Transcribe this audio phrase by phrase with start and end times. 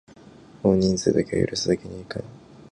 [0.63, 2.23] 多人数だけは許すわけにはいかん！